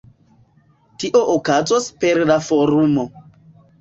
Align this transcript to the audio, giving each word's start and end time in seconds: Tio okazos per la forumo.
Tio 1.03 1.21
okazos 1.33 1.91
per 2.05 2.15
la 2.33 2.39
forumo. 2.47 3.05